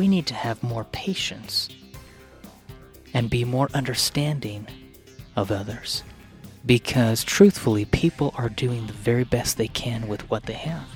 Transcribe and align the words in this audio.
we 0.00 0.08
need 0.08 0.24
to 0.24 0.32
have 0.32 0.62
more 0.62 0.84
patience 0.84 1.68
and 3.12 3.28
be 3.28 3.44
more 3.44 3.68
understanding 3.74 4.66
of 5.36 5.52
others. 5.52 6.02
Because 6.64 7.22
truthfully, 7.22 7.84
people 7.84 8.32
are 8.38 8.48
doing 8.48 8.86
the 8.86 8.94
very 8.94 9.24
best 9.24 9.58
they 9.58 9.68
can 9.68 10.08
with 10.08 10.22
what 10.30 10.44
they 10.44 10.54
have. 10.54 10.88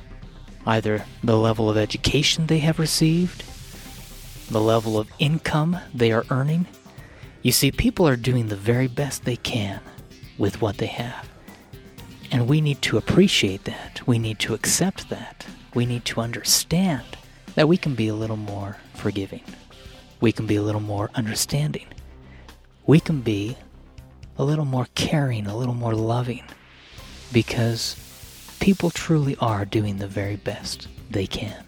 Either 0.65 1.05
the 1.23 1.37
level 1.37 1.69
of 1.69 1.77
education 1.77 2.47
they 2.47 2.61
have 2.61 2.79
received, 2.79 3.45
the 4.49 4.61
level 4.63 4.99
of 4.99 5.11
income 5.19 5.77
they 5.93 6.11
are 6.11 6.25
earning. 6.31 6.67
You 7.43 7.53
see, 7.53 7.71
people 7.73 8.09
are 8.09 8.17
doing 8.17 8.49
the 8.49 8.57
very 8.57 8.89
best 8.89 9.27
they 9.27 9.37
can 9.37 9.83
with 10.39 10.63
what 10.63 10.79
they 10.79 10.87
have. 10.87 11.29
And 12.31 12.49
we 12.49 12.63
need 12.63 12.81
to 12.81 12.97
appreciate 12.97 13.65
that. 13.65 14.01
We 14.07 14.19
need 14.19 14.39
to 14.39 14.55
accept 14.55 15.11
that. 15.11 15.45
We 15.75 15.85
need 15.85 16.07
to 16.07 16.23
understand 16.23 17.05
that 17.55 17.69
we 17.69 17.77
can 17.77 17.95
be 17.95 18.09
a 18.09 18.15
little 18.15 18.39
more 18.39 18.79
forgiving. 18.95 19.43
We 20.21 20.33
can 20.33 20.47
be 20.47 20.57
a 20.57 20.63
little 20.63 20.81
more 20.81 21.11
understanding. 21.15 21.87
We 22.87 23.01
can 23.01 23.21
be 23.21 23.57
a 24.39 24.45
little 24.45 24.65
more 24.65 24.87
caring, 24.95 25.47
a 25.47 25.57
little 25.57 25.75
more 25.75 25.95
loving. 25.95 26.45
Because 27.33 27.97
people 28.61 28.91
truly 28.91 29.37
are 29.41 29.65
doing 29.65 29.99
the 29.99 30.09
very 30.09 30.37
best 30.37 30.89
they 31.11 31.27
can. 31.27 31.65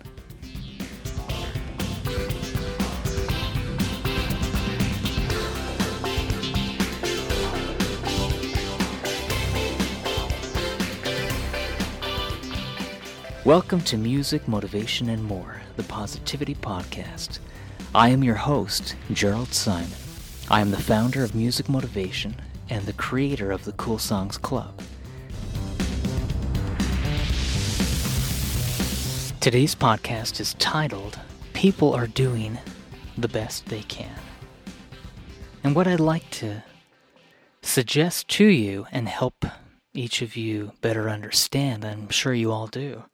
Welcome 13.45 13.80
to 13.83 13.97
Music, 13.97 14.49
Motivation, 14.49 15.09
and 15.09 15.23
More, 15.23 15.63
the 15.77 15.83
Positivity 15.85 16.55
Podcast. 16.55 17.39
I 17.95 18.09
am 18.09 18.25
your 18.25 18.35
host, 18.35 18.97
Gerald 19.12 19.53
Simon. 19.53 19.91
I 20.51 20.61
am 20.61 20.71
the 20.71 20.80
founder 20.80 21.23
of 21.23 21.35
Music 21.35 21.69
Motivation 21.69 22.35
and 22.71 22.85
the 22.87 22.93
creator 22.95 23.52
of 23.52 23.65
the 23.65 23.73
Cool 23.73 23.99
Songs 23.99 24.38
Club. 24.38 24.80
Today's 29.41 29.74
podcast 29.74 30.41
is 30.41 30.54
titled 30.54 31.19
People 31.52 31.93
Are 31.95 32.07
Doing 32.07 32.59
the 33.19 33.29
Best 33.29 33.66
They 33.66 33.82
Can. 33.82 34.19
And 35.63 35.77
what 35.77 35.87
I'd 35.87 36.01
like 36.01 36.29
to 36.30 36.65
suggest 37.63 38.29
to 38.29 38.47
you 38.47 38.87
and 38.91 39.09
help 39.09 39.45
each 39.93 40.23
of 40.23 40.37
you 40.37 40.73
better 40.80 41.09
understand, 41.10 41.85
I'm 41.85 42.09
sure 42.09 42.35
you 42.35 42.51
all 42.51 42.66
do, 42.66 43.04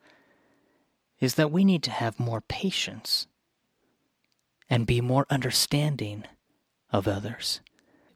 is 1.23 1.37
that 1.37 1.53
we 1.53 1.65
need 1.65 1.85
to 1.85 1.91
have 1.93 2.19
more 2.19 2.41
patience 2.41 3.29
and 4.69 4.89
be 4.89 5.01
more 5.01 5.25
understanding 5.31 6.25
of 6.91 7.07
others. 7.07 7.61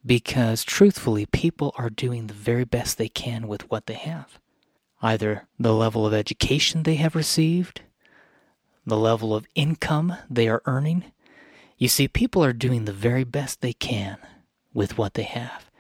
Because 0.05 0.65
truthfully, 0.65 1.25
people 1.25 1.73
are 1.79 1.89
doing 1.89 2.27
the 2.27 2.35
very 2.35 2.65
best 2.65 2.99
they 2.99 3.09
can 3.09 3.47
with 3.47 3.71
what 3.71 3.87
they 3.87 3.95
have. 3.95 4.41
Either 5.01 5.47
the 5.57 5.73
level 5.73 6.05
of 6.05 6.13
education 6.13 6.83
they 6.83 6.97
have 6.97 7.15
received, 7.15 7.83
the 8.85 8.97
level 8.97 9.37
of 9.37 9.47
income 9.55 10.17
they 10.29 10.49
are 10.49 10.63
earning. 10.67 11.05
You 11.79 11.87
see, 11.87 12.09
people 12.09 12.45
are 12.45 12.53
doing 12.53 12.87
the 12.87 12.93
very 12.93 13.25
best 13.25 13.61
they 13.61 13.73
can 13.73 14.17
with 14.75 14.99
what 14.99 15.15
they 15.15 15.23
have. 15.23 15.71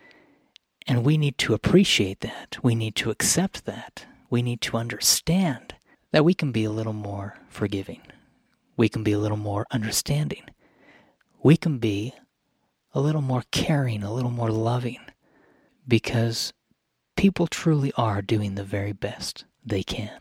And 0.86 1.04
we 1.04 1.18
need 1.18 1.38
to 1.38 1.54
appreciate 1.54 2.20
that. 2.20 2.58
We 2.62 2.76
need 2.76 2.94
to 2.96 3.10
accept 3.10 3.64
that. 3.64 4.06
We 4.30 4.42
need 4.42 4.60
to 4.60 4.76
understand 4.76 5.75
that 6.12 6.24
we 6.24 6.34
can 6.34 6.52
be 6.52 6.64
a 6.64 6.70
little 6.70 6.92
more 6.92 7.36
forgiving. 7.48 8.00
We 8.76 8.88
can 8.88 9.02
be 9.02 9.12
a 9.12 9.18
little 9.18 9.36
more 9.36 9.66
understanding. 9.70 10.44
We 11.42 11.56
can 11.56 11.78
be 11.78 12.14
a 12.92 13.00
little 13.00 13.22
more 13.22 13.44
caring, 13.50 14.02
a 14.02 14.12
little 14.12 14.30
more 14.30 14.50
loving, 14.50 15.00
because 15.86 16.52
people 17.16 17.46
truly 17.46 17.92
are 17.96 18.22
doing 18.22 18.54
the 18.54 18.64
very 18.64 18.92
best 18.92 19.44
they 19.64 19.82
can. 19.82 20.20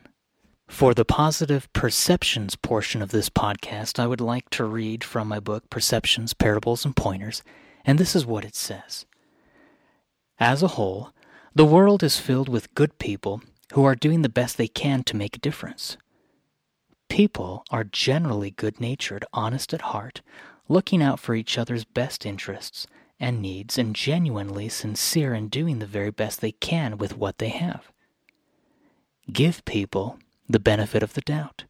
For 0.68 0.94
the 0.94 1.04
positive 1.04 1.72
perceptions 1.72 2.56
portion 2.56 3.00
of 3.00 3.10
this 3.10 3.30
podcast, 3.30 3.98
I 3.98 4.06
would 4.06 4.20
like 4.20 4.50
to 4.50 4.64
read 4.64 5.04
from 5.04 5.28
my 5.28 5.38
book, 5.38 5.70
Perceptions, 5.70 6.34
Parables, 6.34 6.84
and 6.84 6.96
Pointers, 6.96 7.42
and 7.84 7.98
this 7.98 8.16
is 8.16 8.26
what 8.26 8.44
it 8.44 8.56
says. 8.56 9.06
As 10.38 10.62
a 10.62 10.68
whole, 10.68 11.12
the 11.54 11.64
world 11.64 12.02
is 12.02 12.18
filled 12.18 12.48
with 12.48 12.74
good 12.74 12.98
people 12.98 13.42
who 13.72 13.84
are 13.84 13.94
doing 13.94 14.22
the 14.22 14.28
best 14.28 14.56
they 14.56 14.68
can 14.68 15.02
to 15.04 15.16
make 15.16 15.36
a 15.36 15.40
difference. 15.40 15.96
People 17.08 17.64
are 17.70 17.84
generally 17.84 18.50
good 18.50 18.80
natured, 18.80 19.24
honest 19.32 19.72
at 19.72 19.82
heart, 19.82 20.22
looking 20.68 21.02
out 21.02 21.20
for 21.20 21.34
each 21.34 21.56
other's 21.58 21.84
best 21.84 22.26
interests 22.26 22.86
and 23.18 23.40
needs, 23.40 23.78
and 23.78 23.96
genuinely 23.96 24.68
sincere 24.68 25.32
in 25.34 25.48
doing 25.48 25.78
the 25.78 25.86
very 25.86 26.10
best 26.10 26.40
they 26.40 26.52
can 26.52 26.98
with 26.98 27.16
what 27.16 27.38
they 27.38 27.48
have. 27.48 27.90
Give 29.32 29.64
people 29.64 30.18
the 30.48 30.60
benefit 30.60 31.02
of 31.02 31.14
the 31.14 31.22
doubt. 31.22 31.64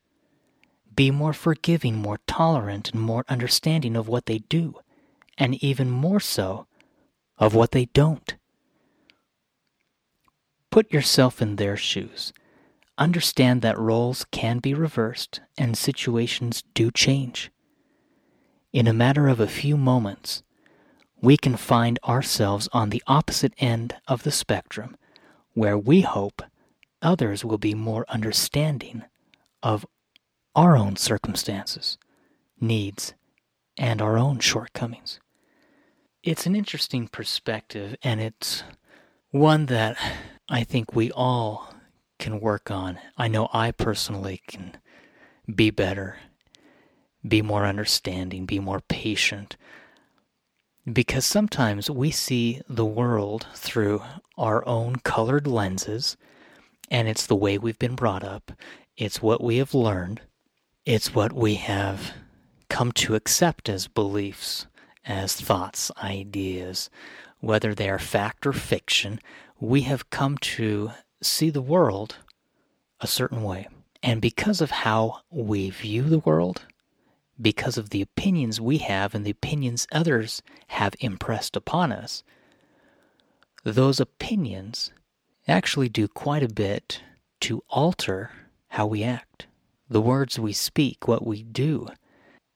Be 0.95 1.11
more 1.11 1.33
forgiving, 1.33 1.97
more 1.97 2.19
tolerant, 2.27 2.91
and 2.93 3.01
more 3.01 3.25
understanding 3.29 3.97
of 3.97 4.09
what 4.09 4.27
they 4.27 4.39
do, 4.39 4.75
and 5.39 5.63
even 5.63 5.91
more 5.91 6.21
so 6.21 6.67
of 7.39 7.55
what 7.55 7.71
they 7.73 7.85
don't. 7.87 8.35
Put 10.77 10.93
yourself 10.93 11.41
in 11.41 11.57
their 11.57 11.75
shoes. 11.75 12.35
Understand 12.99 13.63
that 13.63 13.79
roles 13.79 14.27
can 14.31 14.59
be 14.59 14.75
reversed 14.75 15.41
and 15.57 15.75
situations 15.75 16.65
do 16.75 16.91
change. 16.91 17.51
In 18.75 18.87
a 18.87 18.93
matter 18.93 19.27
of 19.27 19.41
a 19.41 19.47
few 19.47 19.79
moments, 19.79 20.43
we 21.23 21.39
can 21.39 21.57
find 21.57 21.99
ourselves 22.07 22.69
on 22.75 22.91
the 22.91 23.03
opposite 23.07 23.55
end 23.57 23.95
of 24.07 24.23
the 24.23 24.31
spectrum 24.31 24.99
where 25.55 25.79
we 25.79 26.03
hope 26.03 26.43
others 27.01 27.43
will 27.43 27.57
be 27.57 27.73
more 27.73 28.05
understanding 28.11 29.03
of 29.63 29.87
our 30.55 30.77
own 30.77 30.97
circumstances, 30.97 31.97
needs, 32.61 33.15
and 33.79 34.03
our 34.03 34.19
own 34.19 34.41
shortcomings. 34.41 35.21
It's 36.23 36.45
an 36.45 36.55
interesting 36.55 37.09
perspective, 37.09 37.97
and 38.03 38.21
it's 38.21 38.63
one 39.31 39.65
that 39.67 39.97
I 40.49 40.63
think 40.63 40.95
we 40.95 41.11
all 41.11 41.75
can 42.19 42.41
work 42.41 42.71
on. 42.71 42.99
I 43.17 43.27
know 43.27 43.49
I 43.53 43.73
personally 43.73 44.43
can 44.47 44.77
be 45.53 45.71
better, 45.71 46.19
be 47.27 47.43
more 47.43 47.67
understanding, 47.67 48.47
be 48.47 48.61
more 48.61 48.81
patient. 48.81 49.57
Because 50.91 51.27
sometimes 51.27 51.91
we 51.91 52.13
see 52.13 52.61
the 52.69 52.85
world 52.85 53.47
through 53.55 54.03
our 54.39 54.67
own 54.69 54.97
colored 54.97 55.49
lenses, 55.49 56.17
and 56.93 57.09
it's 57.09 57.27
the 57.27 57.35
way 57.35 57.59
we've 57.59 57.79
been 57.79 57.97
brought 57.97 58.23
up, 58.23 58.53
it's 58.97 59.21
what 59.21 59.43
we 59.43 59.57
have 59.57 59.75
learned, 59.75 60.21
it's 60.85 61.13
what 61.13 61.33
we 61.33 61.57
have 61.57 62.13
come 62.69 62.93
to 62.93 63.17
accept 63.17 63.69
as 63.69 63.89
beliefs, 63.89 64.67
as 65.05 65.35
thoughts, 65.35 65.91
ideas, 66.03 66.89
whether 67.41 67.75
they 67.75 67.91
are 67.91 67.99
fact 67.99 68.47
or 68.47 68.53
fiction 68.53 69.21
we 69.61 69.83
have 69.83 70.11
come 70.11 70.37
to 70.39 70.91
see 71.23 71.51
the 71.51 71.63
world 71.63 72.17
a 73.01 73.07
certain 73.07 73.43
way. 73.43 73.69
And 74.03 74.21
because 74.21 74.61
of 74.61 74.71
how 74.71 75.21
we 75.31 75.71
view 75.71 76.03
the 76.03 76.19
world, 76.19 76.63
because 77.41 77.77
of 77.79 77.91
the 77.91 78.03
opinions 78.03 78.61
we 78.61 78.79
have 78.79 79.15
and 79.15 79.25
the 79.25 79.31
opinions 79.31 79.87
others 79.91 80.43
have 80.69 80.95
impressed 81.01 81.57
upon 81.57 81.93
us, 81.93 82.23
those 83.65 83.99
opinions 83.99 84.93
actually 85.49 85.89
do 85.89 86.07
quite 86.07 86.43
a 86.43 86.49
bit 86.49 87.03
to 87.41 87.63
alter 87.69 88.31
how 88.69 88.87
we 88.87 89.03
act, 89.03 89.47
the 89.89 90.01
words 90.01 90.39
we 90.39 90.53
speak, 90.53 91.09
what 91.09 91.27
we 91.27 91.43
do. 91.43 91.89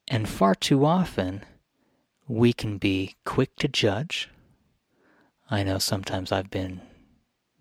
And 0.09 0.29
far 0.29 0.55
too 0.55 0.85
often, 0.85 1.45
we 2.29 2.53
can 2.53 2.79
be 2.79 3.17
quick 3.25 3.57
to 3.57 3.69
judge. 3.69 4.29
I 5.51 5.63
know 5.63 5.79
sometimes 5.79 6.31
I've 6.31 6.51
been 6.51 6.81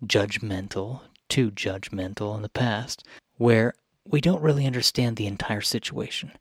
judgmental, 0.04 1.00
too 1.28 1.50
judgmental 1.50 2.34
in 2.36 2.42
the 2.42 2.48
past, 2.48 3.04
where 3.36 3.74
we 4.04 4.20
don't 4.20 4.42
really 4.42 4.66
understand 4.66 5.16
the 5.16 5.26
entire 5.26 5.60
situation. 5.60 6.32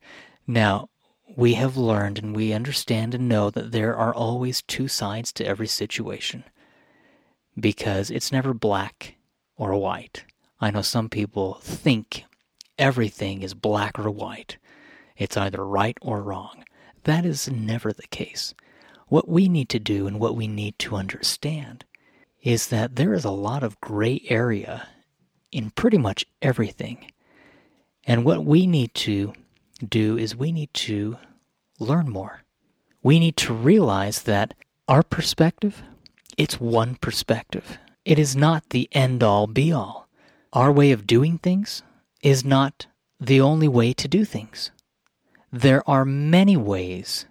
Now, 0.48 0.90
we 1.36 1.54
have 1.54 1.78
learned 1.78 2.18
and 2.18 2.36
we 2.36 2.54
understand 2.54 3.14
and 3.14 3.30
know 3.30 3.50
that 3.52 3.72
there 3.72 3.96
are 3.96 4.14
always 4.14 4.64
two 4.64 4.88
sides 4.88 5.32
to 5.34 5.46
every 5.46 5.68
situation 5.68 6.44
because 7.60 8.10
it's 8.10 8.32
never 8.32 8.54
black 8.54 9.16
or 9.56 9.76
white. 9.76 10.26
I 10.60 10.72
know 10.72 10.82
some 10.82 11.10
people 11.10 11.60
think 11.62 12.24
everything 12.78 13.44
is 13.44 13.54
black 13.54 14.00
or 14.00 14.10
white. 14.10 14.58
It's 15.18 15.38
either 15.38 15.66
right 15.66 15.98
or 16.02 16.22
wrong. 16.22 16.64
That 17.04 17.26
is 17.26 17.50
never 17.50 17.94
the 17.94 18.08
case. 18.08 18.54
What 19.08 19.28
we 19.28 19.50
need 19.50 19.70
to 19.70 19.80
do 19.80 20.08
and 20.08 20.20
what 20.20 20.36
we 20.36 20.48
need 20.48 20.80
to 20.80 20.96
understand 20.96 21.86
is 22.42 22.68
that 22.68 22.96
there 22.96 23.14
is 23.14 23.26
a 23.26 23.32
lot 23.32 23.64
of 23.64 23.80
gray 23.82 24.22
area 24.30 24.88
in 25.52 25.72
pretty 25.72 25.98
much 25.98 26.26
everything. 26.42 27.12
And 28.06 28.24
what 28.24 28.46
we 28.46 28.66
need 28.66 28.94
to 28.96 29.34
do 29.88 30.18
is 30.18 30.36
we 30.36 30.52
need 30.52 30.74
to 30.74 31.18
learn 31.80 32.10
more. 32.10 32.44
We 33.04 33.20
need 33.20 33.38
to 33.38 33.54
realize 33.54 34.24
that 34.24 34.54
our 34.88 35.04
perspective, 35.04 35.84
it's 36.38 36.60
one 36.60 36.96
perspective. 36.96 37.78
It 38.06 38.20
is 38.20 38.36
not 38.36 38.70
the 38.70 38.90
end 38.92 39.24
all 39.24 39.48
be 39.48 39.72
all. 39.72 40.08
Our 40.54 40.72
way 40.72 40.92
of 40.92 41.08
doing 41.08 41.38
things 41.38 41.84
is 42.22 42.44
not 42.44 42.88
the 43.20 43.40
only 43.40 43.68
way 43.68 43.94
to 43.94 44.08
do 44.08 44.26
things. 44.26 44.72
There 45.52 45.88
are 45.90 46.06
many 46.06 46.58
ways 46.58 47.26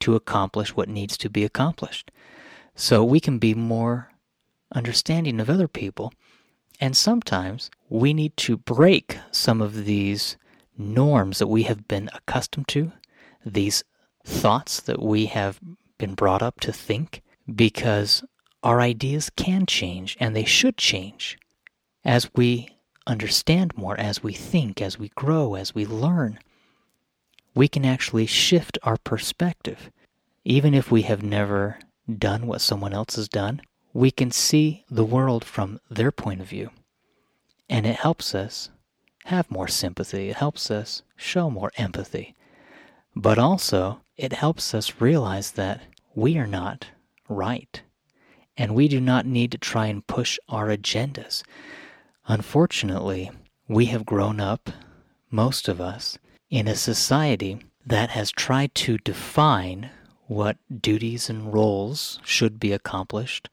to 0.00 0.14
accomplish 0.14 0.76
what 0.76 0.88
needs 0.88 1.16
to 1.18 1.30
be 1.30 1.44
accomplished. 1.44 2.10
So 2.74 3.04
we 3.04 3.20
can 3.20 3.38
be 3.38 3.54
more 3.54 4.10
understanding 4.74 5.40
of 5.40 5.48
other 5.48 5.68
people. 5.68 6.12
And 6.80 6.96
sometimes 6.96 7.70
we 7.88 8.12
need 8.12 8.36
to 8.38 8.56
break 8.56 9.18
some 9.30 9.62
of 9.62 9.84
these 9.84 10.36
norms 10.76 11.38
that 11.38 11.46
we 11.46 11.62
have 11.64 11.86
been 11.86 12.10
accustomed 12.12 12.68
to, 12.68 12.92
these 13.44 13.84
thoughts 14.24 14.80
that 14.80 15.00
we 15.00 15.26
have 15.26 15.60
been 15.98 16.14
brought 16.14 16.42
up 16.42 16.60
to 16.60 16.72
think, 16.72 17.22
because 17.54 18.24
our 18.62 18.80
ideas 18.80 19.30
can 19.36 19.66
change 19.66 20.16
and 20.18 20.34
they 20.34 20.44
should 20.44 20.76
change 20.76 21.38
as 22.04 22.30
we 22.34 22.68
understand 23.06 23.76
more, 23.76 23.98
as 24.00 24.22
we 24.22 24.32
think, 24.32 24.80
as 24.80 24.98
we 24.98 25.10
grow, 25.10 25.54
as 25.54 25.74
we 25.74 25.86
learn. 25.86 26.38
We 27.54 27.68
can 27.68 27.84
actually 27.84 28.26
shift 28.26 28.78
our 28.82 28.96
perspective. 28.96 29.90
Even 30.44 30.74
if 30.74 30.90
we 30.90 31.02
have 31.02 31.22
never 31.22 31.78
done 32.18 32.46
what 32.46 32.60
someone 32.60 32.92
else 32.92 33.16
has 33.16 33.28
done, 33.28 33.62
we 33.94 34.10
can 34.10 34.32
see 34.32 34.84
the 34.90 35.04
world 35.04 35.44
from 35.44 35.80
their 35.88 36.10
point 36.10 36.40
of 36.40 36.48
view. 36.48 36.70
And 37.70 37.86
it 37.86 37.94
helps 37.94 38.34
us 38.34 38.68
have 39.26 39.50
more 39.50 39.68
sympathy. 39.68 40.28
It 40.28 40.36
helps 40.36 40.70
us 40.70 41.02
show 41.16 41.48
more 41.48 41.70
empathy. 41.76 42.34
But 43.14 43.38
also, 43.38 44.00
it 44.16 44.32
helps 44.32 44.74
us 44.74 45.00
realize 45.00 45.52
that 45.52 45.82
we 46.14 46.36
are 46.36 46.46
not 46.46 46.88
right. 47.28 47.80
And 48.56 48.74
we 48.74 48.88
do 48.88 49.00
not 49.00 49.26
need 49.26 49.52
to 49.52 49.58
try 49.58 49.86
and 49.86 50.06
push 50.06 50.38
our 50.48 50.68
agendas. 50.68 51.44
Unfortunately, 52.26 53.30
we 53.68 53.86
have 53.86 54.04
grown 54.04 54.40
up, 54.40 54.70
most 55.30 55.68
of 55.68 55.80
us, 55.80 56.18
in 56.50 56.66
a 56.66 56.74
society 56.74 57.60
that 57.86 58.10
has 58.10 58.32
tried 58.32 58.74
to 58.74 58.98
define 58.98 59.90
what 60.26 60.56
duties 60.82 61.30
and 61.30 61.52
roles 61.52 62.18
should 62.24 62.58
be 62.58 62.72
accomplished 62.72 63.48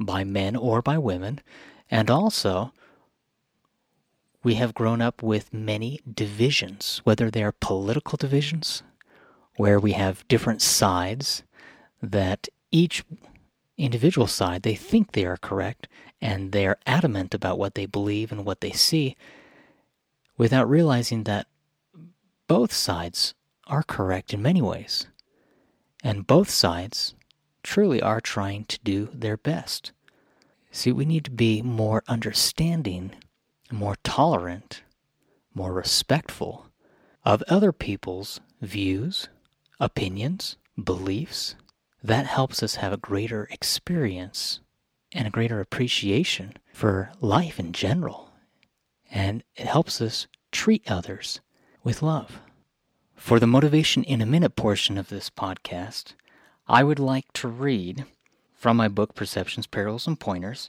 by 0.00 0.24
men 0.24 0.56
or 0.56 0.82
by 0.82 0.98
women, 0.98 1.40
and 1.90 2.10
also 2.10 2.72
we 4.42 4.54
have 4.54 4.74
grown 4.74 5.00
up 5.02 5.22
with 5.22 5.52
many 5.52 6.00
divisions, 6.12 7.00
whether 7.04 7.30
they 7.30 7.42
are 7.42 7.54
political 7.60 8.16
divisions, 8.16 8.82
where 9.56 9.78
we 9.78 9.92
have 9.92 10.26
different 10.28 10.62
sides 10.62 11.42
that 12.02 12.48
each 12.70 13.04
individual 13.76 14.26
side 14.26 14.62
they 14.62 14.74
think 14.74 15.12
they 15.12 15.24
are 15.24 15.36
correct 15.36 15.88
and 16.20 16.52
they 16.52 16.66
are 16.66 16.78
adamant 16.86 17.34
about 17.34 17.58
what 17.58 17.74
they 17.74 17.86
believe 17.86 18.30
and 18.30 18.44
what 18.44 18.60
they 18.60 18.70
see 18.70 19.16
without 20.36 20.68
realizing 20.68 21.24
that 21.24 21.46
both 22.46 22.72
sides 22.72 23.34
are 23.66 23.82
correct 23.82 24.34
in 24.34 24.42
many 24.42 24.60
ways. 24.60 25.06
And 26.02 26.26
both 26.26 26.50
sides 26.50 27.14
truly 27.70 28.02
are 28.02 28.20
trying 28.20 28.64
to 28.64 28.80
do 28.82 29.08
their 29.14 29.36
best. 29.36 29.92
See, 30.72 30.90
we 30.90 31.04
need 31.04 31.24
to 31.26 31.30
be 31.30 31.62
more 31.62 32.02
understanding, 32.08 33.12
more 33.70 33.94
tolerant, 34.02 34.82
more 35.54 35.72
respectful 35.72 36.66
of 37.24 37.44
other 37.46 37.70
people's 37.70 38.40
views, 38.60 39.28
opinions, 39.78 40.56
beliefs. 40.82 41.54
That 42.02 42.26
helps 42.26 42.60
us 42.60 42.74
have 42.76 42.92
a 42.92 42.96
greater 42.96 43.46
experience 43.52 44.58
and 45.12 45.28
a 45.28 45.30
greater 45.30 45.60
appreciation 45.60 46.54
for 46.72 47.12
life 47.20 47.60
in 47.60 47.72
general. 47.72 48.32
And 49.12 49.44
it 49.54 49.66
helps 49.66 50.00
us 50.00 50.26
treat 50.50 50.90
others 50.90 51.40
with 51.84 52.02
love. 52.02 52.40
For 53.14 53.38
the 53.38 53.46
Motivation 53.46 54.02
in 54.02 54.20
a 54.20 54.26
Minute 54.26 54.56
portion 54.56 54.98
of 54.98 55.08
this 55.08 55.30
podcast, 55.30 56.14
I 56.70 56.84
would 56.84 57.00
like 57.00 57.32
to 57.32 57.48
read 57.48 58.04
from 58.54 58.76
my 58.76 58.86
book 58.86 59.16
Perceptions, 59.16 59.66
Perils, 59.66 60.06
and 60.06 60.20
Pointers 60.20 60.68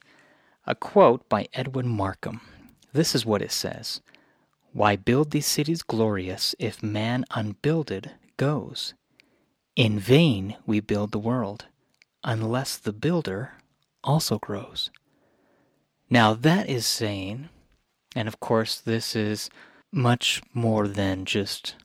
a 0.65 0.74
quote 0.74 1.30
by 1.30 1.48
Edwin 1.53 1.88
Markham. 1.88 2.42
This 2.92 3.13
is 3.13 3.24
what 3.24 3.44
it 3.44 3.51
says 3.51 4.01
Why 4.74 4.95
build 4.95 5.30
these 5.30 5.45
cities 5.45 5.83
glorious 5.83 6.56
if 6.57 6.81
man 6.81 7.24
unbuilded 7.30 8.13
goes? 8.38 8.95
In 9.75 10.00
vain 10.00 10.57
we 10.65 10.80
build 10.80 11.12
the 11.12 11.19
world, 11.19 11.65
unless 12.24 12.77
the 12.77 12.94
builder 12.94 13.51
also 14.03 14.39
grows. 14.39 14.89
Now, 16.09 16.33
that 16.33 16.68
is 16.68 16.88
saying, 16.88 17.50
and 18.15 18.27
of 18.27 18.39
course, 18.39 18.80
this 18.80 19.15
is 19.15 19.51
much 19.92 20.42
more 20.51 20.88
than 20.88 21.25
just 21.25 21.75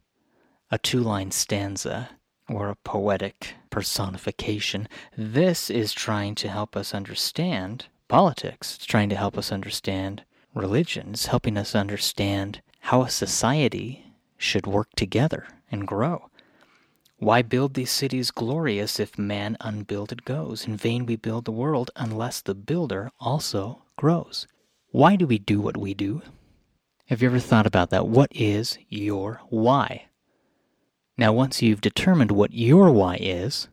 a 0.71 0.79
two 0.79 1.01
line 1.01 1.33
stanza 1.33 2.09
or 2.49 2.69
a 2.69 2.77
poetic 2.77 3.55
personification. 3.71 4.89
This 5.17 5.71
is 5.71 5.93
trying 5.93 6.35
to 6.37 6.49
help 6.49 6.77
us 6.77 6.95
understand 6.95 7.87
politics, 8.09 8.77
it's 8.77 8.87
trying 8.87 9.09
to 9.09 9.17
help 9.17 9.37
us 9.37 9.51
understand 9.51 10.23
religion, 10.55 11.11
it's 11.11 11.27
helping 11.27 11.57
us 11.57 11.75
understand 11.75 12.63
how 12.81 13.03
a 13.03 13.11
society 13.11 14.07
should 14.37 14.67
work 14.67 14.89
together 14.97 15.47
and 15.71 15.87
grow. 15.87 16.31
Why 17.19 17.43
build 17.43 17.75
these 17.75 17.91
cities 17.91 18.31
glorious 18.31 19.01
if 19.01 19.19
man 19.19 19.57
unbuilded 19.61 20.25
goes? 20.25 20.67
In 20.67 20.77
vain 20.77 21.07
we 21.07 21.17
build 21.17 21.47
the 21.47 21.53
world 21.53 21.91
unless 21.97 22.43
the 22.43 22.55
builder 22.55 23.11
also 23.19 23.83
grows. 23.97 24.47
Why 24.91 25.17
do 25.17 25.27
we 25.27 25.39
do 25.39 25.61
what 25.61 25.77
we 25.77 25.95
do? 25.95 26.23
Have 27.07 27.23
you 27.23 27.29
ever 27.29 27.39
thought 27.39 27.67
about 27.67 27.91
that? 27.91 28.07
What 28.07 28.31
is 28.33 28.79
your 28.89 29.41
why? 29.49 30.07
Now, 31.19 31.33
once 31.33 31.63
you've 31.63 31.81
determined 31.81 32.31
what 32.31 32.53
your 32.53 32.91
why 32.91 33.17
is, 33.19 33.69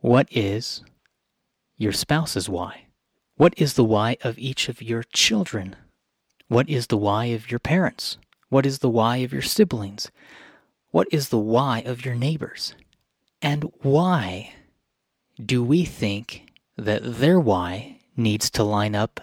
what 0.00 0.28
is 0.30 0.82
your 1.76 1.92
spouse's 1.92 2.48
why? 2.48 2.86
What 3.36 3.54
is 3.56 3.74
the 3.74 3.84
why 3.84 4.16
of 4.22 4.38
each 4.38 4.68
of 4.68 4.80
your 4.80 5.02
children? 5.02 5.74
What 6.46 6.68
is 6.68 6.86
the 6.86 6.96
why 6.96 7.26
of 7.26 7.50
your 7.50 7.58
parents? 7.58 8.18
What 8.50 8.66
is 8.66 8.78
the 8.78 8.88
why 8.88 9.16
of 9.18 9.32
your 9.32 9.42
siblings? 9.42 10.10
What 10.90 11.08
is 11.10 11.30
the 11.30 11.38
why 11.38 11.80
of 11.80 12.04
your 12.04 12.14
neighbors? 12.14 12.74
And 13.42 13.64
why 13.82 14.52
do 15.44 15.64
we 15.64 15.84
think 15.84 16.52
that 16.76 17.02
their 17.02 17.40
why 17.40 17.98
needs 18.16 18.50
to 18.50 18.62
line 18.62 18.94
up 18.94 19.20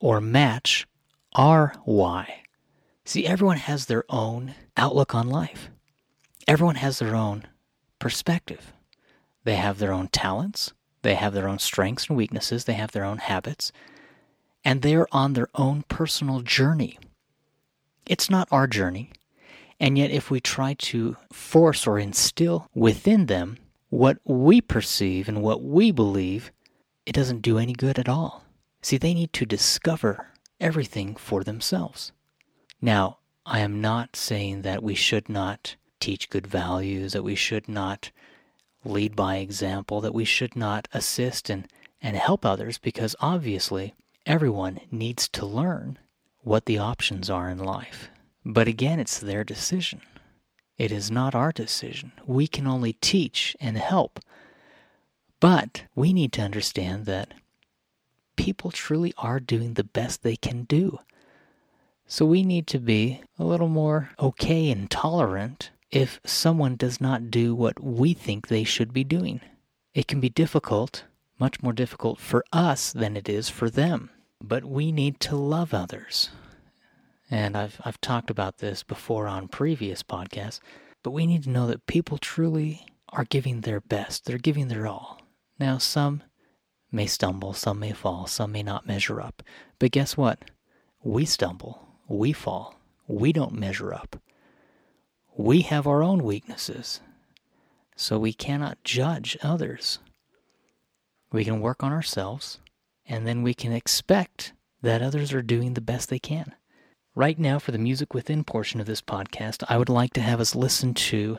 or 0.00 0.20
match 0.20 0.86
our 1.34 1.74
why? 1.84 2.42
See, 3.04 3.26
everyone 3.26 3.58
has 3.58 3.86
their 3.86 4.04
own 4.08 4.54
outlook 4.76 5.14
on 5.14 5.28
life 5.28 5.68
everyone 6.46 6.76
has 6.76 6.98
their 6.98 7.14
own 7.14 7.46
perspective. 7.98 8.72
They 9.44 9.56
have 9.56 9.78
their 9.78 9.92
own 9.92 10.08
talents, 10.08 10.72
they 11.02 11.14
have 11.14 11.34
their 11.34 11.48
own 11.48 11.58
strengths 11.58 12.08
and 12.08 12.16
weaknesses, 12.16 12.64
they 12.64 12.74
have 12.74 12.92
their 12.92 13.04
own 13.04 13.18
habits, 13.18 13.72
and 14.64 14.82
they're 14.82 15.08
on 15.12 15.32
their 15.32 15.48
own 15.54 15.84
personal 15.88 16.40
journey. 16.40 16.98
It's 18.06 18.30
not 18.30 18.48
our 18.50 18.66
journey. 18.66 19.12
And 19.80 19.98
yet, 19.98 20.12
if 20.12 20.30
we 20.30 20.40
try 20.40 20.74
to 20.74 21.16
force 21.32 21.86
or 21.88 21.98
instill 21.98 22.68
within 22.72 23.26
them 23.26 23.58
what 23.90 24.18
we 24.24 24.60
perceive 24.60 25.28
and 25.28 25.42
what 25.42 25.62
we 25.62 25.90
believe, 25.90 26.52
it 27.04 27.14
doesn't 27.14 27.42
do 27.42 27.58
any 27.58 27.72
good 27.72 27.98
at 27.98 28.08
all. 28.08 28.44
See, 28.80 28.96
they 28.96 29.12
need 29.12 29.32
to 29.34 29.44
discover 29.44 30.28
everything 30.60 31.16
for 31.16 31.42
themselves. 31.42 32.12
Now, 32.80 33.18
I 33.44 33.58
am 33.60 33.80
not 33.80 34.14
saying 34.14 34.62
that 34.62 34.84
we 34.84 34.94
should 34.94 35.28
not 35.28 35.74
teach 36.02 36.28
good 36.28 36.46
values, 36.46 37.12
that 37.12 37.22
we 37.22 37.34
should 37.36 37.68
not 37.68 38.10
lead 38.84 39.14
by 39.14 39.36
example, 39.36 40.00
that 40.00 40.14
we 40.14 40.24
should 40.24 40.56
not 40.56 40.88
assist 40.92 41.48
and, 41.48 41.68
and 42.02 42.16
help 42.16 42.44
others 42.44 42.76
because 42.76 43.14
obviously 43.20 43.94
everyone 44.26 44.80
needs 44.90 45.28
to 45.28 45.46
learn 45.46 45.98
what 46.42 46.66
the 46.66 46.78
options 46.78 47.30
are 47.30 47.48
in 47.48 47.58
life. 47.58 48.10
But 48.44 48.66
again, 48.66 48.98
it's 48.98 49.20
their 49.20 49.44
decision. 49.44 50.02
It 50.76 50.90
is 50.90 51.10
not 51.10 51.34
our 51.34 51.52
decision. 51.52 52.12
We 52.26 52.48
can 52.48 52.66
only 52.66 52.94
teach 52.94 53.56
and 53.60 53.78
help. 53.78 54.18
But 55.38 55.84
we 55.94 56.12
need 56.12 56.32
to 56.32 56.42
understand 56.42 57.06
that 57.06 57.34
people 58.36 58.72
truly 58.72 59.14
are 59.18 59.38
doing 59.38 59.74
the 59.74 59.84
best 59.84 60.22
they 60.22 60.36
can 60.36 60.64
do. 60.64 60.98
So 62.06 62.26
we 62.26 62.42
need 62.42 62.66
to 62.68 62.80
be 62.80 63.22
a 63.38 63.44
little 63.44 63.68
more 63.68 64.10
okay 64.18 64.70
and 64.70 64.90
tolerant 64.90 65.70
if 65.92 66.18
someone 66.24 66.74
does 66.76 67.00
not 67.00 67.30
do 67.30 67.54
what 67.54 67.82
we 67.82 68.14
think 68.14 68.48
they 68.48 68.64
should 68.64 68.92
be 68.92 69.04
doing. 69.04 69.40
It 69.94 70.08
can 70.08 70.20
be 70.20 70.30
difficult, 70.30 71.04
much 71.38 71.62
more 71.62 71.74
difficult 71.74 72.18
for 72.18 72.44
us 72.52 72.92
than 72.92 73.16
it 73.16 73.28
is 73.28 73.50
for 73.50 73.68
them. 73.70 74.10
But 74.40 74.64
we 74.64 74.90
need 74.90 75.20
to 75.20 75.36
love 75.36 75.74
others. 75.74 76.30
And 77.30 77.56
I've, 77.56 77.80
I've 77.84 78.00
talked 78.00 78.30
about 78.30 78.58
this 78.58 78.82
before 78.82 79.26
on 79.28 79.48
previous 79.48 80.02
podcasts. 80.02 80.60
but 81.02 81.10
we 81.10 81.26
need 81.26 81.44
to 81.44 81.50
know 81.50 81.66
that 81.66 81.86
people 81.86 82.18
truly 82.18 82.86
are 83.10 83.24
giving 83.24 83.60
their 83.60 83.80
best. 83.80 84.24
They're 84.24 84.38
giving 84.38 84.68
their 84.68 84.86
all. 84.86 85.20
Now, 85.58 85.78
some 85.78 86.22
may 86.90 87.06
stumble, 87.06 87.52
some 87.52 87.80
may 87.80 87.92
fall, 87.92 88.26
some 88.26 88.52
may 88.52 88.62
not 88.62 88.86
measure 88.86 89.20
up. 89.20 89.42
But 89.78 89.90
guess 89.90 90.16
what? 90.16 90.50
We 91.02 91.24
stumble, 91.24 91.86
we 92.08 92.32
fall, 92.32 92.76
we 93.08 93.32
don't 93.32 93.54
measure 93.54 93.92
up. 93.92 94.21
We 95.36 95.62
have 95.62 95.86
our 95.86 96.02
own 96.02 96.22
weaknesses, 96.24 97.00
so 97.96 98.18
we 98.18 98.34
cannot 98.34 98.84
judge 98.84 99.36
others. 99.42 99.98
We 101.32 101.42
can 101.44 101.60
work 101.60 101.82
on 101.82 101.90
ourselves, 101.90 102.60
and 103.06 103.26
then 103.26 103.42
we 103.42 103.54
can 103.54 103.72
expect 103.72 104.52
that 104.82 105.00
others 105.00 105.32
are 105.32 105.40
doing 105.40 105.72
the 105.72 105.80
best 105.80 106.10
they 106.10 106.18
can. 106.18 106.54
Right 107.14 107.38
now, 107.38 107.58
for 107.58 107.72
the 107.72 107.78
Music 107.78 108.12
Within 108.12 108.44
portion 108.44 108.78
of 108.78 108.86
this 108.86 109.00
podcast, 109.00 109.64
I 109.68 109.78
would 109.78 109.88
like 109.88 110.12
to 110.14 110.20
have 110.20 110.38
us 110.38 110.54
listen 110.54 110.92
to 110.94 111.38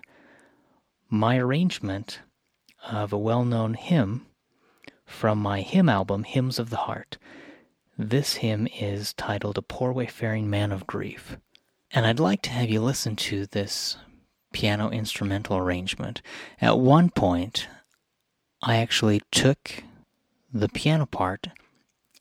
my 1.08 1.38
arrangement 1.38 2.22
of 2.90 3.14
a 3.14 3.18
well 3.18 3.46
known 3.46 3.76
hymn 3.76 4.26
from 5.06 5.38
my 5.38 5.62
hymn 5.62 5.88
album, 5.88 6.24
Hymns 6.24 6.58
of 6.58 6.72
the 6.72 6.78
Heart. 6.78 7.20
This 7.96 8.36
hymn 8.36 8.68
is 8.68 9.14
titled 9.14 9.60
A 9.60 9.62
Poor 9.62 9.92
Wayfaring 9.92 10.50
Man 10.50 10.72
of 10.72 10.88
Grief. 10.88 11.38
And 11.94 12.08
I'd 12.08 12.20
like 12.20 12.42
to 12.44 12.50
have 12.50 12.72
you 12.72 12.82
listen 12.82 13.16
to 13.18 13.46
this 13.46 13.98
piano 14.52 14.90
instrumental 14.90 15.58
arrangement. 15.58 16.22
At 16.60 16.80
one 16.80 17.10
point, 17.12 17.68
I 18.64 18.78
actually 18.78 19.22
took 19.32 19.84
the 20.52 20.70
piano 20.70 21.06
part 21.06 21.48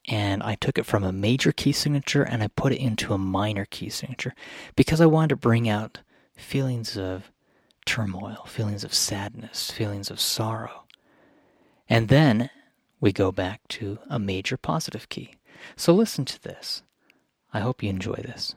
and 0.08 0.42
I 0.42 0.56
took 0.56 0.78
it 0.78 0.84
from 0.84 1.04
a 1.04 1.12
major 1.12 1.52
key 1.52 1.72
signature 1.72 2.22
and 2.22 2.42
I 2.42 2.48
put 2.48 2.72
it 2.72 2.80
into 2.80 3.14
a 3.14 3.18
minor 3.18 3.64
key 3.64 3.88
signature 3.88 4.34
because 4.76 5.00
I 5.00 5.06
wanted 5.06 5.30
to 5.30 5.36
bring 5.36 5.68
out 5.68 6.00
feelings 6.36 6.98
of 6.98 7.30
turmoil, 7.86 8.44
feelings 8.46 8.84
of 8.84 8.92
sadness, 8.92 9.70
feelings 9.70 10.10
of 10.10 10.20
sorrow. 10.20 10.84
And 11.88 12.08
then 12.08 12.50
we 13.00 13.12
go 13.12 13.32
back 13.32 13.60
to 13.68 13.98
a 14.10 14.18
major 14.18 14.56
positive 14.56 15.08
key. 15.08 15.34
So 15.76 15.94
listen 15.94 16.24
to 16.26 16.42
this. 16.42 16.82
I 17.54 17.60
hope 17.60 17.82
you 17.82 17.88
enjoy 17.88 18.14
this. 18.14 18.54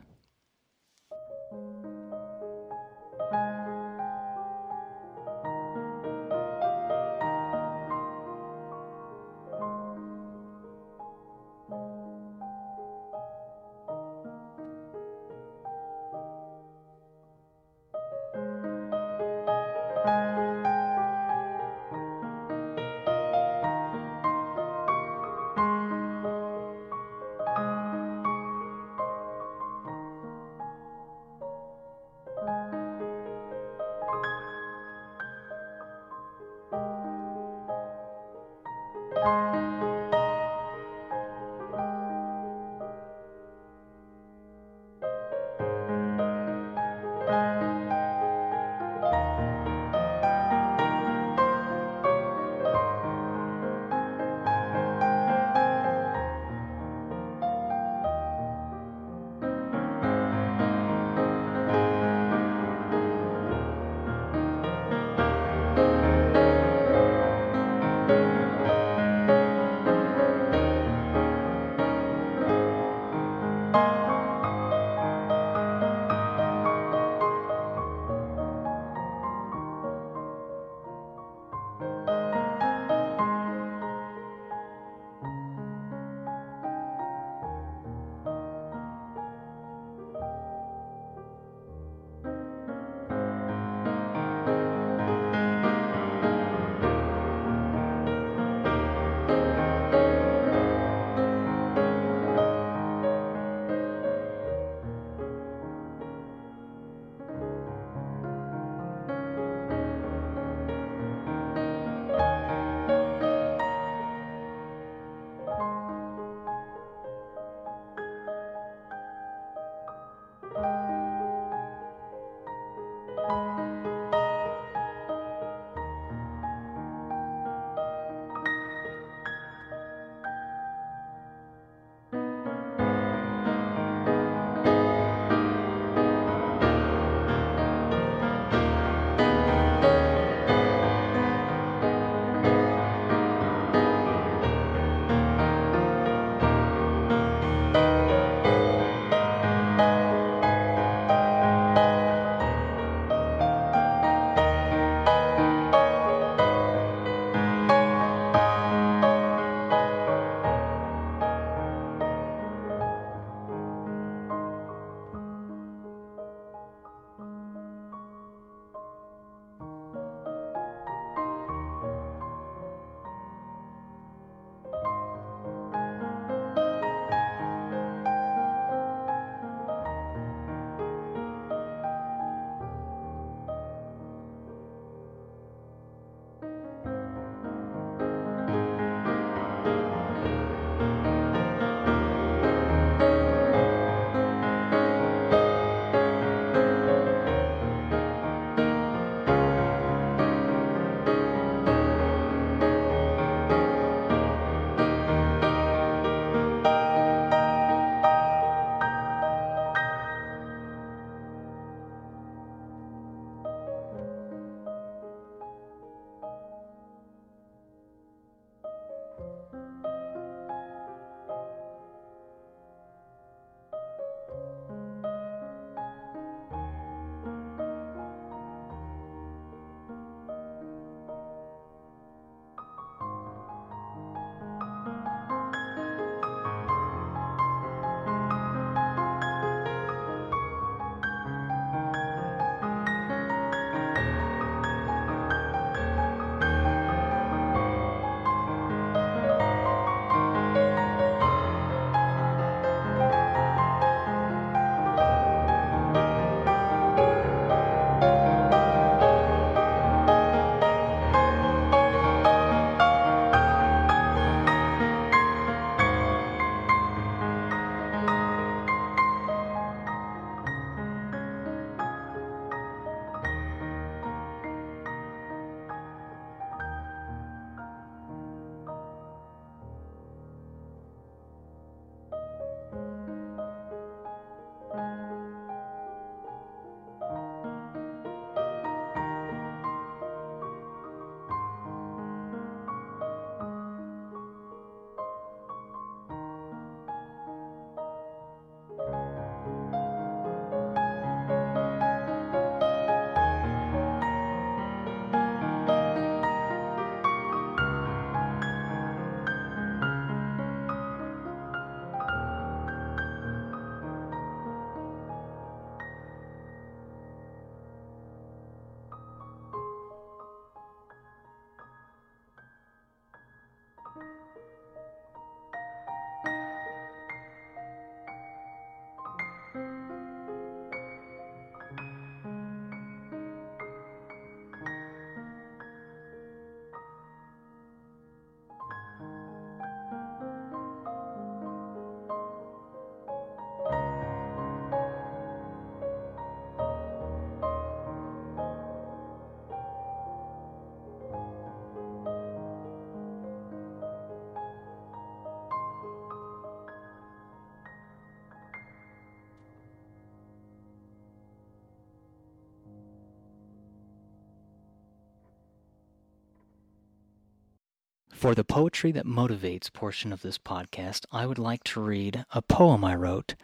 For 368.26 368.34
the 368.34 368.44
poetry 368.44 368.92
that 368.94 369.06
motivates 369.06 369.72
portion 369.72 370.12
of 370.12 370.24
this 370.24 370.40
podcast, 370.40 371.06
I 371.12 371.28
would 371.28 371.38
like 371.38 371.64
to 371.66 371.80
read 371.80 372.26
a 372.32 372.42
poem 372.42 372.84
I 372.84 372.96
wrote 372.96 373.36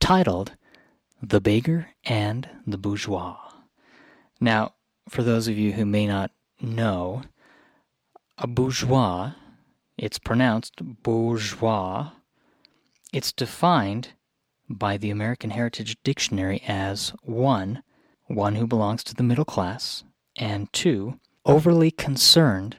titled 0.00 0.56
The 1.20 1.42
Beggar 1.42 1.90
and 2.04 2.48
the 2.66 2.78
Bourgeois. 2.78 3.36
Now, 4.40 4.76
for 5.10 5.22
those 5.22 5.46
of 5.46 5.58
you 5.58 5.72
who 5.74 5.84
may 5.84 6.06
not 6.06 6.30
know, 6.58 7.20
a 8.38 8.46
bourgeois, 8.46 9.32
it's 9.98 10.18
pronounced 10.18 11.02
bourgeois, 11.02 12.12
it's 13.12 13.32
defined 13.32 14.14
by 14.70 14.96
the 14.96 15.10
American 15.10 15.50
Heritage 15.50 15.98
Dictionary 16.02 16.62
as 16.66 17.12
one, 17.22 17.82
one 18.26 18.54
who 18.54 18.66
belongs 18.66 19.04
to 19.04 19.14
the 19.14 19.22
middle 19.22 19.44
class, 19.44 20.02
and 20.34 20.72
two, 20.72 21.20
overly 21.44 21.90
concerned 21.90 22.78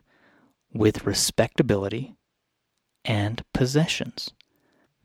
with 0.74 1.06
respectability 1.06 2.16
and 3.04 3.44
possessions. 3.54 4.32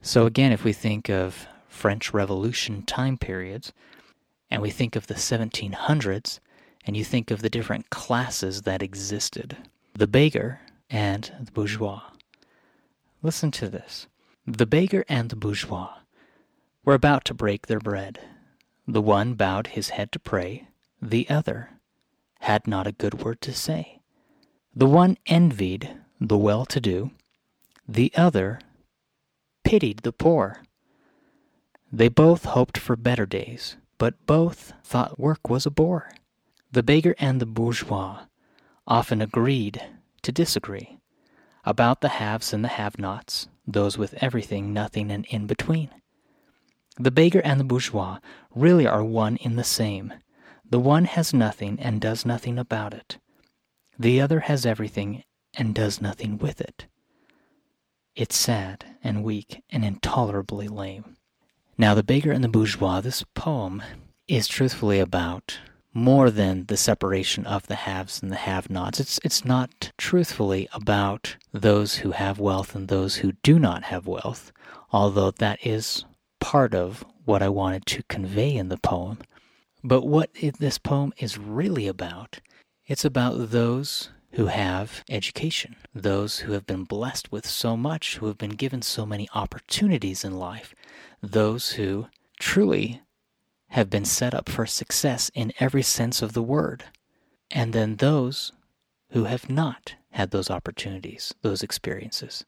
So, 0.00 0.26
again, 0.26 0.52
if 0.52 0.64
we 0.64 0.72
think 0.72 1.08
of 1.08 1.46
French 1.68 2.14
Revolution 2.14 2.82
time 2.82 3.18
periods, 3.18 3.72
and 4.50 4.62
we 4.62 4.70
think 4.70 4.96
of 4.96 5.06
the 5.06 5.14
1700s, 5.14 6.40
and 6.86 6.96
you 6.96 7.04
think 7.04 7.30
of 7.30 7.42
the 7.42 7.50
different 7.50 7.90
classes 7.90 8.62
that 8.62 8.82
existed 8.82 9.56
the 9.92 10.06
beggar 10.06 10.60
and 10.90 11.32
the 11.40 11.50
bourgeois. 11.50 12.02
Listen 13.22 13.50
to 13.50 13.68
this. 13.68 14.06
The 14.46 14.66
beggar 14.66 15.04
and 15.08 15.30
the 15.30 15.36
bourgeois 15.36 15.94
were 16.84 16.94
about 16.94 17.24
to 17.24 17.34
break 17.34 17.66
their 17.66 17.80
bread. 17.80 18.20
The 18.86 19.02
one 19.02 19.34
bowed 19.34 19.68
his 19.68 19.88
head 19.88 20.12
to 20.12 20.20
pray, 20.20 20.68
the 21.02 21.28
other 21.28 21.70
had 22.40 22.66
not 22.68 22.86
a 22.86 22.92
good 22.92 23.24
word 23.24 23.40
to 23.40 23.52
say. 23.52 23.95
The 24.78 24.86
one 24.86 25.16
envied 25.24 25.96
the 26.20 26.36
well 26.36 26.66
to 26.66 26.80
do, 26.82 27.10
the 27.88 28.12
other 28.14 28.60
pitied 29.64 30.00
the 30.00 30.12
poor. 30.12 30.62
They 31.90 32.08
both 32.08 32.44
hoped 32.44 32.76
for 32.76 32.94
better 32.94 33.24
days, 33.24 33.78
but 33.96 34.26
both 34.26 34.74
thought 34.84 35.18
work 35.18 35.48
was 35.48 35.64
a 35.64 35.70
bore. 35.70 36.10
The 36.72 36.82
beggar 36.82 37.14
and 37.18 37.40
the 37.40 37.46
bourgeois 37.46 38.24
often 38.86 39.22
agreed 39.22 39.82
to 40.20 40.30
disagree 40.30 40.98
about 41.64 42.02
the 42.02 42.10
haves 42.20 42.52
and 42.52 42.62
the 42.62 42.68
have 42.68 42.98
nots, 42.98 43.48
those 43.66 43.96
with 43.96 44.12
everything, 44.20 44.74
nothing, 44.74 45.10
and 45.10 45.24
in 45.30 45.46
between. 45.46 45.88
The 46.98 47.10
beggar 47.10 47.40
and 47.40 47.58
the 47.58 47.64
bourgeois 47.64 48.18
really 48.54 48.86
are 48.86 49.02
one 49.02 49.36
in 49.36 49.56
the 49.56 49.64
same. 49.64 50.12
The 50.68 50.80
one 50.80 51.06
has 51.06 51.32
nothing 51.32 51.80
and 51.80 51.98
does 51.98 52.26
nothing 52.26 52.58
about 52.58 52.92
it. 52.92 53.16
The 53.98 54.20
other 54.20 54.40
has 54.40 54.66
everything 54.66 55.24
and 55.54 55.74
does 55.74 56.00
nothing 56.00 56.38
with 56.38 56.60
it. 56.60 56.86
It's 58.14 58.36
sad 58.36 58.84
and 59.02 59.24
weak 59.24 59.62
and 59.70 59.84
intolerably 59.84 60.68
lame. 60.68 61.16
Now, 61.78 61.94
The 61.94 62.02
Beggar 62.02 62.32
and 62.32 62.42
the 62.42 62.48
Bourgeois, 62.48 63.00
this 63.00 63.24
poem 63.34 63.82
is 64.28 64.48
truthfully 64.48 64.98
about 64.98 65.58
more 65.92 66.30
than 66.30 66.66
the 66.66 66.76
separation 66.76 67.46
of 67.46 67.66
the 67.68 67.74
haves 67.74 68.22
and 68.22 68.30
the 68.30 68.36
have 68.36 68.68
nots. 68.68 69.00
It's, 69.00 69.18
it's 69.24 69.44
not 69.44 69.92
truthfully 69.96 70.68
about 70.72 71.36
those 71.52 71.96
who 71.96 72.10
have 72.12 72.38
wealth 72.38 72.74
and 72.74 72.88
those 72.88 73.16
who 73.16 73.32
do 73.42 73.58
not 73.58 73.84
have 73.84 74.06
wealth, 74.06 74.52
although 74.92 75.30
that 75.30 75.58
is 75.66 76.04
part 76.38 76.74
of 76.74 77.02
what 77.24 77.42
I 77.42 77.48
wanted 77.48 77.86
to 77.86 78.02
convey 78.04 78.54
in 78.54 78.68
the 78.68 78.76
poem. 78.76 79.18
But 79.82 80.06
what 80.06 80.30
this 80.58 80.78
poem 80.78 81.14
is 81.18 81.38
really 81.38 81.86
about, 81.86 82.40
it's 82.86 83.04
about 83.04 83.50
those 83.50 84.10
who 84.32 84.46
have 84.46 85.02
education, 85.08 85.76
those 85.94 86.40
who 86.40 86.52
have 86.52 86.66
been 86.66 86.84
blessed 86.84 87.32
with 87.32 87.46
so 87.46 87.76
much, 87.76 88.18
who 88.18 88.26
have 88.26 88.38
been 88.38 88.50
given 88.50 88.82
so 88.82 89.06
many 89.06 89.28
opportunities 89.34 90.24
in 90.24 90.38
life, 90.38 90.74
those 91.22 91.72
who 91.72 92.06
truly 92.38 93.02
have 93.68 93.90
been 93.90 94.04
set 94.04 94.34
up 94.34 94.48
for 94.48 94.66
success 94.66 95.30
in 95.34 95.52
every 95.58 95.82
sense 95.82 96.22
of 96.22 96.32
the 96.32 96.42
word, 96.42 96.84
and 97.50 97.72
then 97.72 97.96
those 97.96 98.52
who 99.10 99.24
have 99.24 99.48
not 99.48 99.94
had 100.10 100.30
those 100.30 100.50
opportunities, 100.50 101.34
those 101.42 101.62
experiences. 101.62 102.44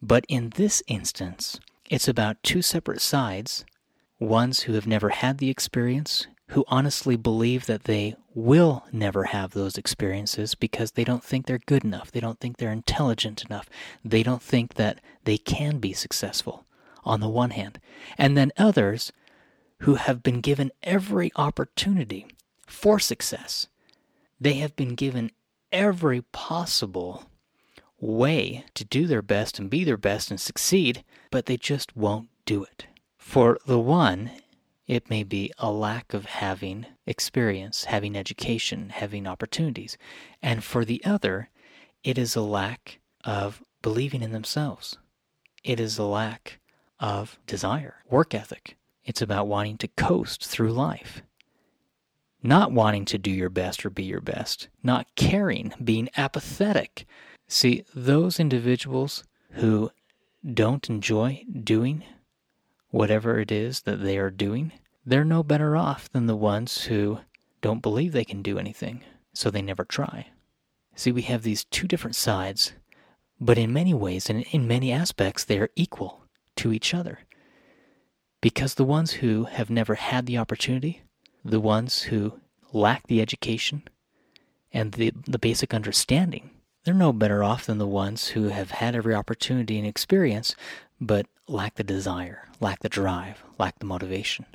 But 0.00 0.24
in 0.28 0.50
this 0.50 0.82
instance, 0.86 1.60
it's 1.88 2.08
about 2.08 2.42
two 2.42 2.62
separate 2.62 3.00
sides 3.00 3.64
ones 4.20 4.62
who 4.62 4.72
have 4.72 4.86
never 4.86 5.10
had 5.10 5.38
the 5.38 5.50
experience, 5.50 6.26
who 6.48 6.64
honestly 6.68 7.16
believe 7.16 7.66
that 7.66 7.84
they 7.84 8.16
will 8.34 8.84
never 8.92 9.24
have 9.24 9.52
those 9.52 9.76
experiences 9.76 10.54
because 10.54 10.92
they 10.92 11.04
don't 11.04 11.24
think 11.24 11.46
they're 11.46 11.58
good 11.66 11.84
enough. 11.84 12.10
They 12.10 12.20
don't 12.20 12.40
think 12.40 12.56
they're 12.56 12.72
intelligent 12.72 13.44
enough. 13.44 13.68
They 14.04 14.22
don't 14.22 14.42
think 14.42 14.74
that 14.74 15.00
they 15.24 15.36
can 15.36 15.78
be 15.78 15.92
successful, 15.92 16.64
on 17.04 17.20
the 17.20 17.28
one 17.28 17.50
hand. 17.50 17.78
And 18.16 18.36
then 18.36 18.52
others 18.56 19.12
who 19.80 19.96
have 19.96 20.22
been 20.22 20.40
given 20.40 20.72
every 20.82 21.30
opportunity 21.36 22.26
for 22.66 22.98
success. 22.98 23.68
They 24.40 24.54
have 24.54 24.74
been 24.74 24.94
given 24.94 25.30
every 25.70 26.22
possible 26.22 27.24
way 28.00 28.64
to 28.74 28.84
do 28.84 29.06
their 29.06 29.22
best 29.22 29.58
and 29.58 29.68
be 29.68 29.84
their 29.84 29.96
best 29.96 30.30
and 30.30 30.40
succeed, 30.40 31.04
but 31.30 31.46
they 31.46 31.56
just 31.56 31.96
won't 31.96 32.28
do 32.44 32.62
it. 32.62 32.86
For 33.18 33.58
the 33.66 33.78
one, 33.78 34.30
it 34.88 35.08
may 35.08 35.22
be 35.22 35.52
a 35.58 35.70
lack 35.70 36.12
of 36.12 36.24
having 36.24 36.86
experience, 37.06 37.84
having 37.84 38.16
education, 38.16 38.88
having 38.88 39.26
opportunities. 39.26 39.96
And 40.42 40.64
for 40.64 40.84
the 40.84 41.04
other, 41.04 41.50
it 42.02 42.18
is 42.18 42.34
a 42.34 42.40
lack 42.40 42.98
of 43.24 43.62
believing 43.82 44.22
in 44.22 44.32
themselves. 44.32 44.98
It 45.62 45.78
is 45.78 45.98
a 45.98 46.04
lack 46.04 46.58
of 46.98 47.38
desire, 47.46 48.02
work 48.10 48.34
ethic. 48.34 48.76
It's 49.04 49.22
about 49.22 49.46
wanting 49.46 49.78
to 49.78 49.88
coast 49.88 50.44
through 50.44 50.72
life. 50.72 51.22
Not 52.42 52.72
wanting 52.72 53.04
to 53.06 53.18
do 53.18 53.30
your 53.30 53.50
best 53.50 53.84
or 53.84 53.90
be 53.90 54.04
your 54.04 54.20
best. 54.20 54.68
Not 54.82 55.06
caring, 55.14 55.72
being 55.84 56.08
apathetic, 56.16 57.06
See, 57.50 57.82
those 57.94 58.38
individuals 58.38 59.24
who 59.52 59.90
don't 60.44 60.88
enjoy 60.90 61.44
doing 61.64 62.04
whatever 62.90 63.38
it 63.38 63.52
is 63.52 63.82
that 63.82 64.02
they 64.02 64.18
are 64.18 64.30
doing, 64.30 64.72
they're 65.04 65.24
no 65.24 65.42
better 65.42 65.76
off 65.76 66.10
than 66.10 66.26
the 66.26 66.36
ones 66.36 66.84
who 66.84 67.20
don't 67.60 67.82
believe 67.82 68.12
they 68.12 68.24
can 68.24 68.42
do 68.42 68.58
anything, 68.58 69.02
so 69.32 69.50
they 69.50 69.62
never 69.62 69.84
try. 69.84 70.28
See, 70.94 71.12
we 71.12 71.22
have 71.22 71.42
these 71.42 71.64
two 71.64 71.86
different 71.86 72.16
sides, 72.16 72.72
but 73.40 73.58
in 73.58 73.72
many 73.72 73.94
ways 73.94 74.28
and 74.28 74.42
in 74.50 74.66
many 74.66 74.92
aspects, 74.92 75.44
they 75.44 75.58
are 75.58 75.70
equal 75.76 76.22
to 76.56 76.72
each 76.72 76.92
other. 76.94 77.20
Because 78.40 78.74
the 78.74 78.84
ones 78.84 79.12
who 79.12 79.44
have 79.44 79.70
never 79.70 79.94
had 79.94 80.26
the 80.26 80.38
opportunity, 80.38 81.02
the 81.44 81.60
ones 81.60 82.02
who 82.02 82.40
lack 82.72 83.06
the 83.06 83.20
education 83.20 83.82
and 84.72 84.92
the, 84.92 85.12
the 85.26 85.38
basic 85.38 85.72
understanding 85.72 86.50
they're 86.88 86.94
no 86.94 87.12
better 87.12 87.44
off 87.44 87.66
than 87.66 87.76
the 87.76 87.86
ones 87.86 88.28
who 88.28 88.48
have 88.48 88.70
had 88.70 88.94
every 88.94 89.14
opportunity 89.14 89.76
and 89.76 89.86
experience, 89.86 90.56
but 91.00 91.26
lack 91.46 91.74
the 91.74 91.84
desire, 91.84 92.48
lack 92.60 92.80
the 92.80 92.88
drive, 92.88 93.42
lack 93.58 93.78
the 93.78 93.86
motivation. 93.86 94.46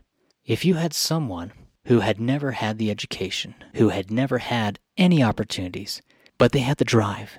If 0.46 0.66
you 0.66 0.76
had 0.76 0.94
someone 0.94 1.54
who 1.86 2.00
had 2.00 2.20
never 2.20 2.52
had 2.52 2.78
the 2.78 2.92
education, 2.92 3.56
who 3.76 3.90
had 3.90 4.12
never 4.12 4.40
had 4.40 4.80
any 4.98 5.24
opportunities, 5.24 6.02
but 6.38 6.52
they 6.52 6.60
had 6.60 6.78
the 6.78 6.86
drive, 6.86 7.38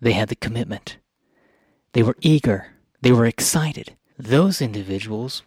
they 0.00 0.12
had 0.12 0.28
the 0.28 0.36
commitment, 0.36 0.98
they 1.92 2.02
were 2.02 2.16
eager, 2.20 2.72
they 3.02 3.12
were 3.12 3.26
excited, 3.26 3.96
those 4.18 4.60
individuals 4.60 5.42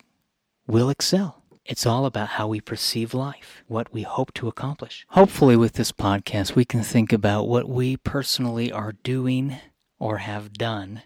will 0.68 0.90
excel. 0.90 1.44
It's 1.66 1.86
all 1.86 2.06
about 2.06 2.30
how 2.30 2.48
we 2.48 2.62
perceive 2.62 3.14
life, 3.14 3.64
what 3.68 3.94
we 3.94 4.02
hope 4.02 4.34
to 4.36 4.48
accomplish. 4.48 5.06
Hopefully, 5.10 5.56
with 5.56 5.74
this 5.74 5.92
podcast, 5.92 6.56
we 6.56 6.66
can 6.66 6.82
think 6.82 7.14
about 7.14 7.48
what 7.48 7.70
we 7.70 7.98
personally 7.98 8.72
are 8.72 8.94
doing 9.04 9.58
or 10.00 10.18
have 10.18 10.54
done 10.54 11.04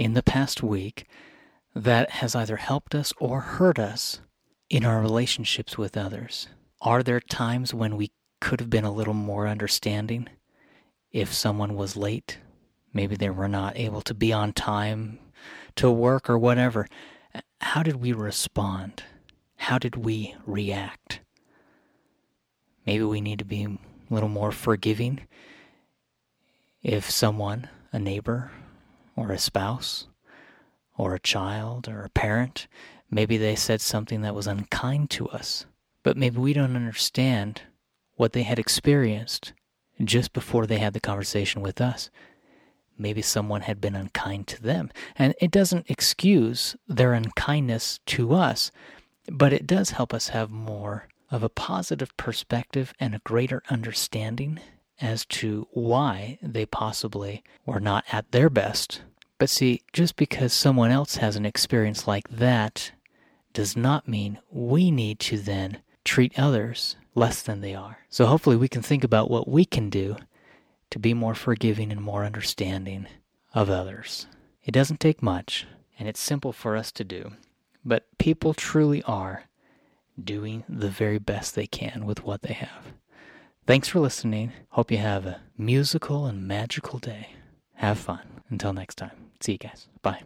in 0.00 0.14
the 0.14 0.22
past 0.22 0.62
week 0.62 1.06
that 1.74 2.10
has 2.10 2.34
either 2.34 2.56
helped 2.56 2.94
us 2.94 3.12
or 3.18 3.40
hurt 3.40 3.78
us 3.78 4.20
in 4.68 4.84
our 4.84 5.00
relationships 5.00 5.76
with 5.76 5.96
others. 5.96 6.48
Are 6.80 7.02
there 7.02 7.20
times 7.20 7.74
when 7.74 7.96
we 7.96 8.10
could 8.40 8.60
have 8.60 8.70
been 8.70 8.84
a 8.84 8.92
little 8.92 9.14
more 9.14 9.46
understanding 9.46 10.28
if 11.12 11.32
someone 11.32 11.76
was 11.76 11.96
late? 11.96 12.38
Maybe 12.92 13.14
they 13.14 13.30
were 13.30 13.48
not 13.48 13.76
able 13.76 14.00
to 14.02 14.14
be 14.14 14.32
on 14.32 14.52
time 14.52 15.18
to 15.76 15.90
work 15.90 16.30
or 16.30 16.38
whatever. 16.38 16.86
How 17.60 17.82
did 17.82 17.96
we 17.96 18.12
respond? 18.12 19.04
how 19.60 19.78
did 19.78 19.94
we 19.94 20.34
react? 20.46 21.20
Maybe 22.86 23.04
we 23.04 23.20
need 23.20 23.40
to 23.40 23.44
be 23.44 23.64
a 23.64 23.78
little 24.08 24.30
more 24.30 24.52
forgiving 24.52 25.20
if 26.82 27.10
someone, 27.10 27.68
a 27.92 27.98
neighbor, 27.98 28.50
or 29.20 29.30
a 29.32 29.38
spouse, 29.38 30.08
or 30.96 31.14
a 31.14 31.20
child, 31.20 31.88
or 31.88 32.02
a 32.02 32.08
parent, 32.10 32.66
maybe 33.10 33.36
they 33.36 33.54
said 33.54 33.80
something 33.80 34.22
that 34.22 34.34
was 34.34 34.46
unkind 34.46 35.10
to 35.10 35.28
us, 35.28 35.66
but 36.02 36.16
maybe 36.16 36.38
we 36.38 36.54
don't 36.54 36.76
understand 36.76 37.62
what 38.16 38.32
they 38.32 38.44
had 38.44 38.58
experienced 38.58 39.52
just 40.02 40.32
before 40.32 40.66
they 40.66 40.78
had 40.78 40.94
the 40.94 41.00
conversation 41.00 41.60
with 41.62 41.80
us. 41.80 42.10
maybe 43.00 43.22
someone 43.22 43.62
had 43.62 43.80
been 43.80 43.96
unkind 43.96 44.46
to 44.48 44.62
them. 44.62 44.90
And 45.16 45.34
it 45.40 45.50
doesn't 45.50 45.90
excuse 45.90 46.76
their 46.86 47.14
unkindness 47.14 47.98
to 48.06 48.34
us, 48.34 48.70
but 49.30 49.52
it 49.52 49.66
does 49.66 49.90
help 49.90 50.12
us 50.12 50.28
have 50.28 50.50
more 50.50 51.08
of 51.30 51.42
a 51.42 51.48
positive 51.48 52.14
perspective 52.16 52.92
and 53.00 53.14
a 53.14 53.20
greater 53.24 53.62
understanding 53.70 54.60
as 55.00 55.24
to 55.24 55.66
why 55.72 56.38
they 56.42 56.66
possibly 56.66 57.42
were 57.64 57.80
not 57.80 58.04
at 58.12 58.30
their 58.32 58.50
best. 58.50 59.02
But 59.40 59.48
see, 59.48 59.80
just 59.94 60.16
because 60.16 60.52
someone 60.52 60.90
else 60.90 61.16
has 61.16 61.34
an 61.34 61.46
experience 61.46 62.06
like 62.06 62.28
that 62.28 62.92
does 63.54 63.74
not 63.74 64.06
mean 64.06 64.38
we 64.50 64.90
need 64.90 65.18
to 65.20 65.38
then 65.38 65.78
treat 66.04 66.38
others 66.38 66.96
less 67.14 67.40
than 67.40 67.62
they 67.62 67.74
are. 67.74 68.00
So 68.10 68.26
hopefully 68.26 68.56
we 68.56 68.68
can 68.68 68.82
think 68.82 69.02
about 69.02 69.30
what 69.30 69.48
we 69.48 69.64
can 69.64 69.88
do 69.88 70.16
to 70.90 70.98
be 70.98 71.14
more 71.14 71.34
forgiving 71.34 71.90
and 71.90 72.02
more 72.02 72.22
understanding 72.22 73.06
of 73.54 73.70
others. 73.70 74.26
It 74.62 74.72
doesn't 74.72 75.00
take 75.00 75.22
much, 75.22 75.66
and 75.98 76.06
it's 76.06 76.20
simple 76.20 76.52
for 76.52 76.76
us 76.76 76.92
to 76.92 77.02
do, 77.02 77.32
but 77.82 78.06
people 78.18 78.52
truly 78.52 79.02
are 79.04 79.44
doing 80.22 80.64
the 80.68 80.90
very 80.90 81.18
best 81.18 81.54
they 81.54 81.66
can 81.66 82.04
with 82.04 82.24
what 82.24 82.42
they 82.42 82.52
have. 82.52 82.92
Thanks 83.66 83.88
for 83.88 84.00
listening. 84.00 84.52
Hope 84.70 84.90
you 84.90 84.98
have 84.98 85.24
a 85.24 85.40
musical 85.56 86.26
and 86.26 86.46
magical 86.46 86.98
day. 86.98 87.30
Have 87.76 87.98
fun. 87.98 88.20
Until 88.50 88.72
next 88.72 88.96
time. 88.96 89.29
See 89.40 89.52
you 89.52 89.58
guys. 89.58 89.88
Bye. 90.02 90.20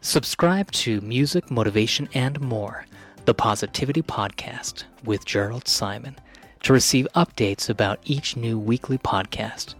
Subscribe 0.00 0.70
to 0.72 1.00
Music, 1.00 1.50
Motivation, 1.50 2.08
and 2.12 2.38
More, 2.40 2.84
the 3.24 3.32
Positivity 3.32 4.02
Podcast 4.02 4.84
with 5.04 5.24
Gerald 5.24 5.66
Simon, 5.66 6.16
to 6.64 6.72
receive 6.72 7.08
updates 7.14 7.70
about 7.70 7.98
each 8.04 8.36
new 8.36 8.58
weekly 8.58 8.98
podcast. 8.98 9.74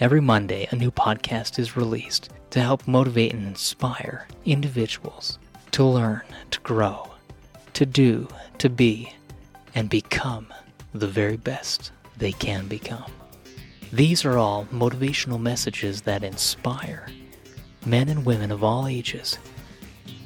Every 0.00 0.20
Monday, 0.20 0.66
a 0.70 0.76
new 0.76 0.90
podcast 0.90 1.58
is 1.58 1.76
released 1.76 2.30
to 2.50 2.60
help 2.60 2.88
motivate 2.88 3.32
and 3.32 3.46
inspire 3.46 4.26
individuals 4.44 5.38
to 5.70 5.84
learn, 5.84 6.22
to 6.50 6.58
grow, 6.60 7.13
to 7.74 7.84
do, 7.84 8.28
to 8.58 8.70
be, 8.70 9.12
and 9.74 9.90
become 9.90 10.52
the 10.92 11.08
very 11.08 11.36
best 11.36 11.92
they 12.16 12.32
can 12.32 12.68
become. 12.68 13.10
These 13.92 14.24
are 14.24 14.38
all 14.38 14.66
motivational 14.66 15.40
messages 15.40 16.02
that 16.02 16.24
inspire 16.24 17.08
men 17.84 18.08
and 18.08 18.24
women 18.24 18.50
of 18.50 18.64
all 18.64 18.86
ages 18.86 19.38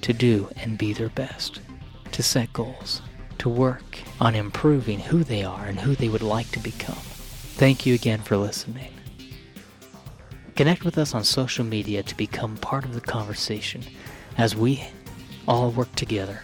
to 0.03 0.13
do 0.13 0.49
and 0.57 0.79
be 0.79 0.93
their 0.93 1.09
best, 1.09 1.61
to 2.13 2.23
set 2.23 2.53
goals, 2.53 3.03
to 3.39 3.49
work 3.49 3.99
on 4.21 4.35
improving 4.35 5.01
who 5.01 5.25
they 5.25 5.43
are 5.43 5.65
and 5.67 5.81
who 5.81 5.95
they 5.95 6.09
would 6.09 6.23
like 6.23 6.51
to 6.53 6.61
become. 6.61 6.95
Thank 6.95 7.87
you 7.87 7.95
again 7.95 8.21
for 8.21 8.37
listening. 8.37 8.93
Connect 10.55 10.85
with 10.85 10.99
us 10.99 11.15
on 11.15 11.25
social 11.25 11.65
media 11.65 12.03
to 12.03 12.17
become 12.17 12.57
part 12.57 12.85
of 12.85 12.95
the 12.95 13.01
conversation 13.01 13.83
as 14.37 14.57
we 14.57 14.85
all 15.47 15.71
work 15.71 15.93
together 15.95 16.43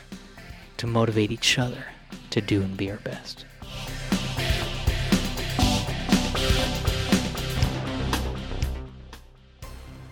to 0.84 0.90
motivate 0.90 1.32
each 1.32 1.58
other 1.58 1.84
to 2.30 2.40
do 2.40 2.60
and 2.60 2.76
be 2.76 2.90
our 2.90 2.98
best. 2.98 3.46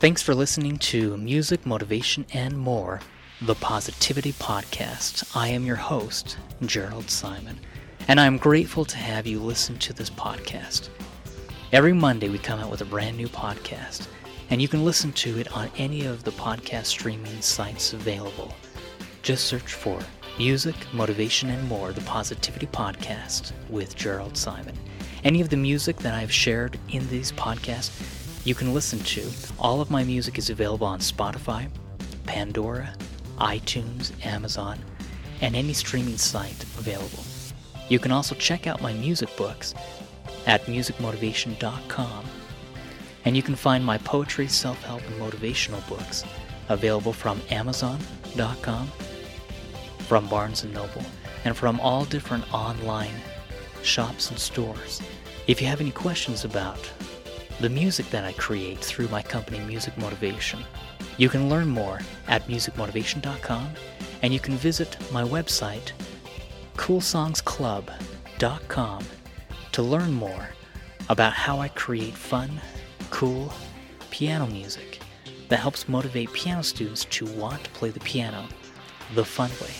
Thanks 0.00 0.22
for 0.22 0.34
listening 0.34 0.78
to 0.78 1.16
Music, 1.16 1.64
Motivation, 1.64 2.26
and 2.32 2.58
More, 2.58 3.00
the 3.42 3.54
Positivity 3.54 4.32
Podcast. 4.32 5.36
I 5.36 5.48
am 5.48 5.64
your 5.64 5.76
host, 5.76 6.38
Gerald 6.62 7.08
Simon, 7.08 7.60
and 8.08 8.18
I'm 8.18 8.36
grateful 8.36 8.84
to 8.86 8.96
have 8.96 9.26
you 9.26 9.40
listen 9.40 9.78
to 9.78 9.92
this 9.92 10.10
podcast. 10.10 10.88
Every 11.70 11.92
Monday, 11.92 12.28
we 12.28 12.38
come 12.38 12.58
out 12.58 12.70
with 12.70 12.80
a 12.80 12.86
brand 12.86 13.16
new 13.16 13.28
podcast, 13.28 14.08
and 14.50 14.60
you 14.60 14.68
can 14.68 14.84
listen 14.84 15.12
to 15.12 15.38
it 15.38 15.52
on 15.56 15.70
any 15.76 16.04
of 16.04 16.24
the 16.24 16.32
podcast 16.32 16.86
streaming 16.86 17.40
sites 17.42 17.92
available. 17.92 18.52
Just 19.22 19.44
search 19.44 19.74
for 19.74 20.00
Music, 20.38 20.74
Motivation, 20.92 21.50
and 21.50 21.68
More, 21.68 21.92
the 21.92 22.00
Positivity 22.02 22.66
Podcast 22.66 23.52
with 23.68 23.94
Gerald 23.94 24.36
Simon. 24.36 24.76
Any 25.24 25.40
of 25.40 25.50
the 25.50 25.56
music 25.56 25.96
that 25.98 26.14
I've 26.14 26.32
shared 26.32 26.78
in 26.88 27.08
these 27.08 27.32
podcasts 27.32 28.22
you 28.44 28.54
can 28.54 28.74
listen 28.74 28.98
to. 29.00 29.28
All 29.58 29.80
of 29.80 29.90
my 29.90 30.02
music 30.02 30.36
is 30.38 30.50
available 30.50 30.86
on 30.86 30.98
Spotify, 30.98 31.68
Pandora, 32.26 32.92
iTunes, 33.38 34.12
Amazon, 34.26 34.78
and 35.40 35.54
any 35.54 35.72
streaming 35.72 36.18
site 36.18 36.62
available. 36.78 37.22
You 37.88 37.98
can 37.98 38.10
also 38.10 38.34
check 38.34 38.66
out 38.66 38.82
my 38.82 38.92
music 38.94 39.36
books 39.36 39.74
at 40.46 40.62
musicmotivation.com. 40.62 42.24
And 43.24 43.36
you 43.36 43.42
can 43.42 43.54
find 43.54 43.84
my 43.84 43.98
poetry, 43.98 44.48
self 44.48 44.82
help, 44.82 45.02
and 45.06 45.20
motivational 45.20 45.86
books 45.88 46.24
available 46.68 47.12
from 47.12 47.40
Amazon.com, 47.50 48.90
from 50.06 50.28
Barnes 50.28 50.64
& 50.64 50.64
Noble, 50.64 51.04
and 51.44 51.56
from 51.56 51.80
all 51.80 52.04
different 52.04 52.52
online 52.52 53.14
shops 53.82 54.30
and 54.30 54.38
stores. 54.38 55.00
If 55.46 55.60
you 55.60 55.66
have 55.66 55.80
any 55.80 55.90
questions 55.90 56.44
about 56.44 56.90
the 57.62 57.68
music 57.68 58.08
that 58.10 58.24
I 58.24 58.32
create 58.32 58.78
through 58.78 59.08
my 59.08 59.22
company 59.22 59.60
Music 59.60 59.96
Motivation. 59.96 60.58
You 61.16 61.28
can 61.28 61.48
learn 61.48 61.68
more 61.68 62.00
at 62.26 62.48
musicmotivation.com 62.48 63.68
and 64.22 64.34
you 64.34 64.40
can 64.40 64.56
visit 64.56 64.96
my 65.12 65.22
website 65.22 65.92
coolsongsclub.com 66.76 69.04
to 69.72 69.82
learn 69.82 70.12
more 70.12 70.48
about 71.08 71.32
how 71.32 71.60
I 71.60 71.68
create 71.68 72.14
fun, 72.14 72.60
cool 73.10 73.52
piano 74.10 74.48
music 74.48 74.98
that 75.48 75.60
helps 75.60 75.88
motivate 75.88 76.32
piano 76.32 76.64
students 76.64 77.04
to 77.06 77.24
want 77.26 77.62
to 77.62 77.70
play 77.70 77.90
the 77.90 78.00
piano 78.00 78.48
the 79.14 79.24
fun 79.24 79.50
way, 79.60 79.70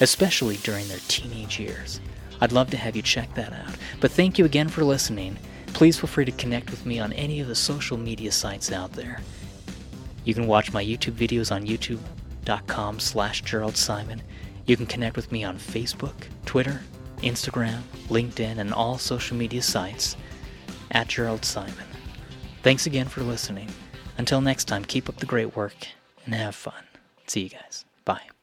especially 0.00 0.56
during 0.58 0.88
their 0.88 1.00
teenage 1.08 1.58
years. 1.58 2.00
I'd 2.40 2.52
love 2.52 2.70
to 2.70 2.76
have 2.76 2.96
you 2.96 3.02
check 3.02 3.34
that 3.34 3.52
out. 3.52 3.76
But 4.00 4.10
thank 4.12 4.38
you 4.38 4.44
again 4.44 4.68
for 4.68 4.82
listening 4.82 5.36
Please 5.72 5.98
feel 5.98 6.08
free 6.08 6.24
to 6.24 6.32
connect 6.32 6.70
with 6.70 6.84
me 6.84 6.98
on 6.98 7.12
any 7.14 7.40
of 7.40 7.48
the 7.48 7.54
social 7.54 7.96
media 7.96 8.32
sites 8.32 8.70
out 8.70 8.92
there. 8.92 9.20
You 10.24 10.34
can 10.34 10.46
watch 10.46 10.72
my 10.72 10.84
YouTube 10.84 11.12
videos 11.12 11.54
on 11.54 11.66
youtube.com 11.66 13.00
slash 13.00 13.42
Gerald 13.42 13.76
Simon. 13.76 14.22
You 14.66 14.76
can 14.76 14.86
connect 14.86 15.16
with 15.16 15.32
me 15.32 15.42
on 15.42 15.56
Facebook, 15.56 16.14
Twitter, 16.44 16.82
Instagram, 17.18 17.80
LinkedIn, 18.08 18.58
and 18.58 18.74
all 18.74 18.98
social 18.98 19.36
media 19.36 19.62
sites 19.62 20.16
at 20.90 21.08
Gerald 21.08 21.44
Simon. 21.44 21.74
Thanks 22.62 22.86
again 22.86 23.08
for 23.08 23.22
listening. 23.22 23.70
Until 24.18 24.40
next 24.40 24.64
time, 24.64 24.84
keep 24.84 25.08
up 25.08 25.16
the 25.16 25.26
great 25.26 25.56
work 25.56 25.88
and 26.26 26.34
have 26.34 26.54
fun. 26.54 26.84
See 27.26 27.42
you 27.42 27.48
guys. 27.48 27.84
Bye. 28.04 28.39